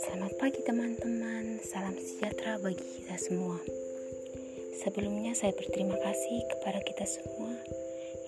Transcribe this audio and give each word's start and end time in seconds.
Selamat 0.00 0.32
pagi 0.40 0.64
teman-teman, 0.64 1.60
salam 1.60 1.92
sejahtera 2.00 2.56
bagi 2.56 2.80
kita 2.80 3.20
semua. 3.20 3.60
Sebelumnya 4.80 5.36
saya 5.36 5.52
berterima 5.52 5.92
kasih 6.00 6.40
kepada 6.56 6.80
kita 6.80 7.04
semua 7.04 7.52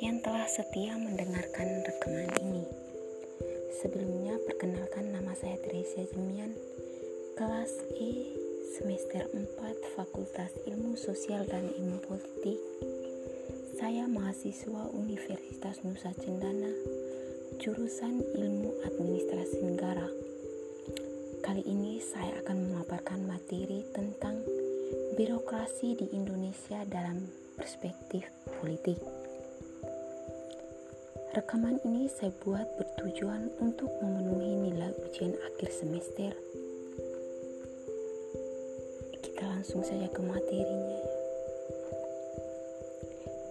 yang 0.00 0.24
telah 0.24 0.48
setia 0.48 0.96
mendengarkan 0.96 1.84
rekaman 1.84 2.32
ini. 2.40 2.64
Sebelumnya 3.76 4.40
perkenalkan 4.48 5.12
nama 5.12 5.36
saya 5.36 5.60
Teresia 5.60 6.08
Jemian, 6.08 6.56
kelas 7.36 7.84
E 8.00 8.32
semester 8.80 9.28
4 9.28 9.92
Fakultas 9.92 10.56
Ilmu 10.64 10.96
Sosial 10.96 11.44
dan 11.44 11.68
Ilmu 11.68 12.00
Politik. 12.00 12.56
Saya 13.76 14.08
mahasiswa 14.08 14.88
Universitas 14.96 15.84
Nusa 15.84 16.10
Cendana, 16.16 16.72
jurusan 17.60 18.24
Ilmu 18.34 18.72
Administrasi 18.88 19.60
Negara. 19.62 20.08
Kali 21.44 21.62
ini 21.68 22.00
saya 22.00 22.40
akan 22.42 22.56
memaparkan 22.72 23.28
materi 23.28 23.84
tentang 23.92 24.40
birokrasi 25.20 25.94
di 26.00 26.10
Indonesia 26.16 26.82
dalam 26.88 27.28
perspektif 27.54 28.24
politik. 28.58 28.98
Rekaman 31.36 31.78
ini 31.84 32.08
saya 32.08 32.32
buat 32.42 32.66
bertujuan 32.80 33.52
untuk 33.62 33.92
memenuhi 34.02 34.72
nilai 34.72 34.92
ujian 35.04 35.36
akhir 35.52 35.70
semester 35.70 36.32
langsung 39.66 39.82
saja 39.82 40.06
ke 40.14 40.22
materinya. 40.22 40.95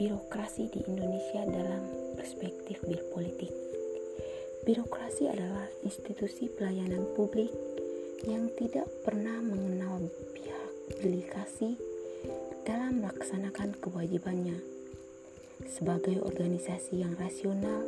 Birokrasi 0.00 0.72
di 0.72 0.80
Indonesia 0.88 1.44
dalam 1.44 1.84
perspektif 2.16 2.80
birpolitik. 2.88 3.52
Birokrasi 4.64 5.28
adalah 5.28 5.68
institusi 5.84 6.48
pelayanan 6.48 7.04
publik 7.12 7.52
yang 8.24 8.48
tidak 8.56 8.88
pernah 9.04 9.44
mengenal 9.44 10.00
pihak 10.32 10.72
delegasi 11.04 11.76
dalam 12.64 13.04
melaksanakan 13.04 13.76
kewajibannya 13.76 14.56
sebagai 15.68 16.24
organisasi 16.24 17.04
yang 17.04 17.12
rasional 17.20 17.84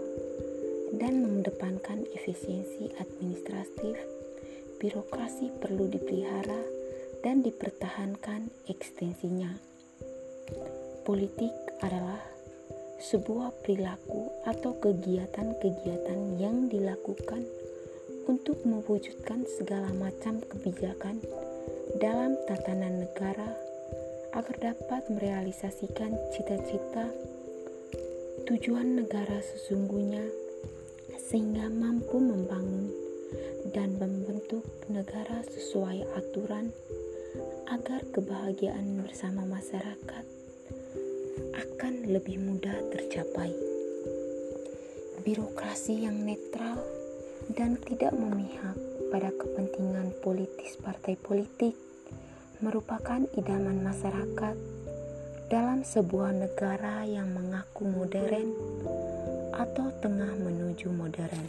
dan 0.92 1.24
mengedepankan 1.24 2.04
efisiensi 2.12 2.92
administratif, 3.00 3.96
birokrasi 4.76 5.48
perlu 5.64 5.88
dipelihara 5.88 6.60
dan 7.24 7.40
dipertahankan 7.40 8.52
ekstensinya. 8.68 9.56
Politik 11.08 11.71
adalah 11.82 12.22
sebuah 13.02 13.66
perilaku 13.66 14.30
atau 14.46 14.78
kegiatan-kegiatan 14.78 16.38
yang 16.38 16.70
dilakukan 16.70 17.42
untuk 18.30 18.62
mewujudkan 18.62 19.42
segala 19.58 19.90
macam 19.90 20.38
kebijakan 20.46 21.18
dalam 21.98 22.38
tatanan 22.46 23.02
negara 23.02 23.50
agar 24.32 24.72
dapat 24.72 25.02
merealisasikan 25.10 26.14
cita-cita 26.30 27.10
tujuan 28.46 29.02
negara 29.02 29.42
sesungguhnya 29.42 30.24
sehingga 31.18 31.66
mampu 31.68 32.22
membangun 32.22 32.88
dan 33.74 33.98
membentuk 33.98 34.62
negara 34.86 35.42
sesuai 35.50 36.06
aturan 36.14 36.70
agar 37.68 38.06
kebahagiaan 38.14 39.02
bersama 39.02 39.42
masyarakat 39.48 40.31
akan 41.56 42.12
lebih 42.12 42.36
mudah 42.40 42.76
tercapai. 42.92 43.52
Birokrasi 45.22 46.04
yang 46.04 46.20
netral 46.26 46.82
dan 47.52 47.80
tidak 47.80 48.12
memihak 48.12 48.76
pada 49.12 49.32
kepentingan 49.32 50.12
politis 50.20 50.76
partai 50.80 51.16
politik 51.20 51.76
merupakan 52.62 53.24
idaman 53.36 53.82
masyarakat 53.82 54.56
dalam 55.52 55.84
sebuah 55.84 56.32
negara 56.32 57.04
yang 57.04 57.28
mengaku 57.28 57.84
modern 57.84 58.56
atau 59.52 59.92
tengah 60.00 60.32
menuju 60.38 60.88
modern. 60.88 61.44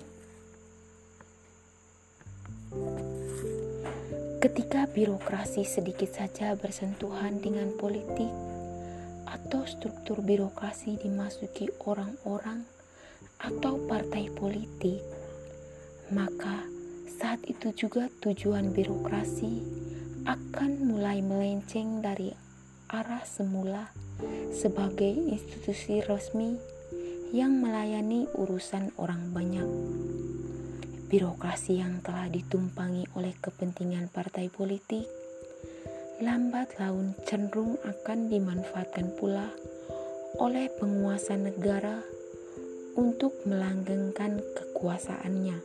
Ketika 4.44 4.91
birokrasi 4.91 5.63
sedikit 5.63 6.12
saja 6.12 6.52
bersentuhan 6.59 7.40
dengan 7.40 7.72
politik 7.79 8.28
atau 9.34 9.66
struktur 9.66 10.22
birokrasi 10.22 11.02
dimasuki 11.02 11.74
orang-orang 11.90 12.70
atau 13.42 13.82
partai 13.90 14.30
politik, 14.30 15.02
maka 16.14 16.70
saat 17.10 17.42
itu 17.50 17.74
juga 17.74 18.14
tujuan 18.22 18.70
birokrasi 18.70 19.66
akan 20.30 20.86
mulai 20.86 21.20
melenceng 21.26 22.00
dari 22.00 22.32
arah 22.94 23.26
semula 23.26 23.90
sebagai 24.54 25.10
institusi 25.10 26.06
resmi 26.06 26.56
yang 27.34 27.58
melayani 27.58 28.30
urusan 28.38 28.94
orang 29.02 29.34
banyak. 29.34 29.66
Birokrasi 31.10 31.82
yang 31.82 32.06
telah 32.06 32.30
ditumpangi 32.30 33.10
oleh 33.18 33.34
kepentingan 33.42 34.14
partai 34.14 34.54
politik, 34.54 35.10
lambat 36.23 36.79
laun 36.79 37.11
cenderung 37.28 37.75
akan 37.84 38.31
dimanfaatkan 38.31 39.11
pula 39.19 39.51
oleh 40.39 40.72
penguasa 40.79 41.35
negara 41.35 42.00
untuk 42.95 43.35
melanggengkan 43.44 44.39
kekuasaannya. 44.56 45.59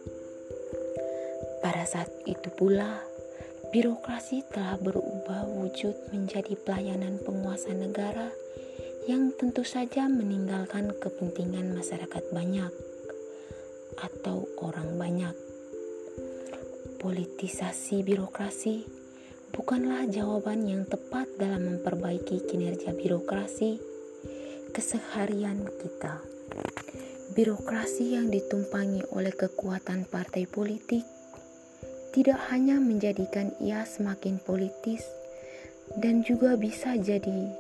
Pada 1.63 1.87
saat 1.87 2.11
itu 2.27 2.51
pula, 2.51 2.99
birokrasi 3.71 4.51
telah 4.51 4.75
berubah 4.83 5.47
wujud 5.47 5.95
menjadi 6.11 6.59
pelayanan 6.59 7.23
penguasa 7.23 7.71
negara 7.71 8.35
yang 9.07 9.31
tentu 9.39 9.63
saja 9.63 10.11
meninggalkan 10.11 10.91
kepentingan 10.99 11.71
masyarakat 11.71 12.35
banyak 12.35 12.75
atau 13.95 14.43
orang 14.59 14.99
banyak. 14.99 15.35
Politisasi 16.99 18.03
birokrasi 18.03 18.98
bukanlah 19.55 20.09
jawaban 20.09 20.67
yang 20.69 20.85
tepat 20.89 21.29
dalam 21.37 21.65
memperbaiki 21.65 22.45
kinerja 22.49 22.97
birokrasi 22.97 23.81
keseharian 24.73 25.65
kita. 25.79 26.21
Birokrasi 27.33 28.19
yang 28.19 28.33
ditumpangi 28.33 29.05
oleh 29.15 29.33
kekuatan 29.33 30.09
partai 30.09 30.45
politik 30.49 31.05
tidak 32.13 32.41
hanya 32.51 32.81
menjadikan 32.81 33.53
ia 33.63 33.85
semakin 33.85 34.41
politis 34.43 35.05
dan 36.01 36.25
juga 36.27 36.57
bisa 36.57 36.97
jadi 36.99 37.53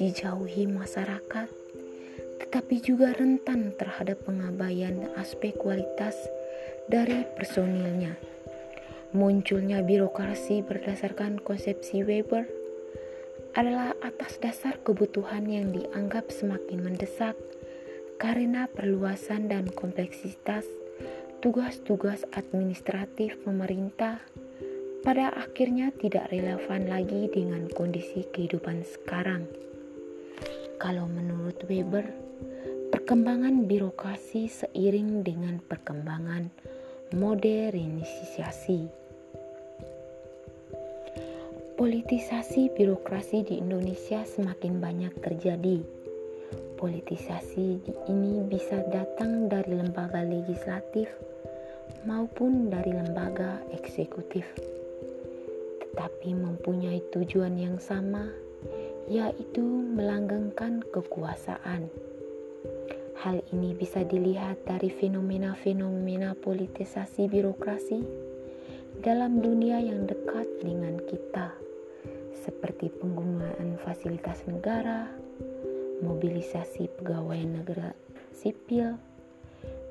dijauhi 0.00 0.66
masyarakat 0.68 1.62
tetapi 2.42 2.84
juga 2.84 3.16
rentan 3.16 3.72
terhadap 3.78 4.28
pengabaian 4.28 5.08
aspek 5.16 5.56
kualitas 5.56 6.12
dari 6.84 7.24
personilnya. 7.38 8.18
Munculnya 9.12 9.84
birokrasi 9.84 10.64
berdasarkan 10.64 11.36
konsepsi 11.44 12.00
Weber 12.00 12.48
adalah 13.52 13.92
atas 14.00 14.40
dasar 14.40 14.80
kebutuhan 14.80 15.44
yang 15.44 15.68
dianggap 15.68 16.32
semakin 16.32 16.80
mendesak 16.80 17.36
karena 18.16 18.64
perluasan 18.72 19.52
dan 19.52 19.68
kompleksitas 19.68 20.64
tugas-tugas 21.44 22.24
administratif 22.32 23.36
pemerintah 23.44 24.16
pada 25.04 25.28
akhirnya 25.36 25.92
tidak 25.92 26.32
relevan 26.32 26.88
lagi 26.88 27.28
dengan 27.28 27.68
kondisi 27.68 28.24
kehidupan 28.32 28.80
sekarang. 28.80 29.44
Kalau 30.80 31.04
menurut 31.04 31.60
Weber, 31.68 32.32
Perkembangan 32.92 33.64
birokrasi 33.72 34.52
seiring 34.52 35.24
dengan 35.24 35.64
perkembangan 35.64 36.52
modernisasi. 37.16 39.01
Politisasi 41.82 42.70
birokrasi 42.78 43.42
di 43.42 43.58
Indonesia 43.58 44.22
semakin 44.22 44.78
banyak 44.78 45.18
terjadi. 45.18 45.82
Politisasi 46.78 47.82
ini 48.06 48.38
bisa 48.46 48.86
datang 48.86 49.50
dari 49.50 49.82
lembaga 49.82 50.22
legislatif 50.22 51.10
maupun 52.06 52.70
dari 52.70 52.94
lembaga 52.94 53.58
eksekutif, 53.74 54.46
tetapi 55.82 56.30
mempunyai 56.38 57.02
tujuan 57.10 57.58
yang 57.58 57.82
sama, 57.82 58.30
yaitu 59.10 59.66
melanggengkan 59.66 60.86
kekuasaan. 60.86 61.90
Hal 63.26 63.42
ini 63.50 63.74
bisa 63.74 64.06
dilihat 64.06 64.62
dari 64.70 64.86
fenomena-fenomena 64.86 66.38
politisasi 66.38 67.26
birokrasi 67.26 68.30
dalam 69.02 69.42
dunia 69.42 69.82
yang 69.82 70.06
dekat 70.06 70.46
dengan 70.62 71.02
kita, 71.10 71.61
seperti 72.42 72.90
penggunaan 72.90 73.78
fasilitas 73.86 74.42
negara, 74.50 75.06
mobilisasi 76.02 76.90
pegawai 76.98 77.38
negara 77.38 77.94
sipil, 78.34 78.98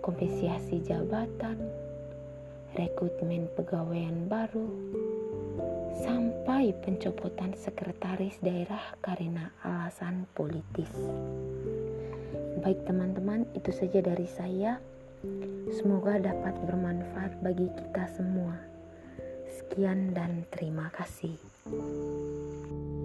kompensasi 0.03 0.83
jabatan, 0.83 1.55
rekrutmen 2.75 3.47
pegawaian 3.55 4.27
baru, 4.27 4.67
sampai 6.03 6.75
pencopotan 6.83 7.55
sekretaris 7.55 8.35
daerah 8.43 8.83
karena 8.99 9.55
alasan 9.63 10.27
politis. 10.35 10.91
Baik 12.59 12.83
teman-teman, 12.83 13.47
itu 13.55 13.71
saja 13.71 14.03
dari 14.03 14.27
saya. 14.27 14.77
Semoga 15.71 16.19
dapat 16.19 16.53
bermanfaat 16.67 17.39
bagi 17.39 17.71
kita 17.79 18.11
semua. 18.11 18.59
Sekian 19.47 20.11
dan 20.11 20.43
terima 20.51 20.91
kasih. 20.91 21.50
Thank 21.65 21.75
you. 21.75 23.00